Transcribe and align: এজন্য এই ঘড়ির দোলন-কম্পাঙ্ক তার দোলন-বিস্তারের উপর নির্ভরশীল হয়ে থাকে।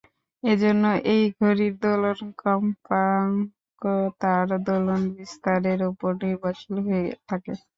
এজন্য 0.43 0.83
এই 1.11 1.23
ঘড়ির 1.37 1.73
দোলন-কম্পাঙ্ক 1.83 3.81
তার 4.21 4.47
দোলন-বিস্তারের 4.67 5.79
উপর 5.91 6.11
নির্ভরশীল 6.21 6.75
হয়ে 6.87 7.01
থাকে। 7.27 7.51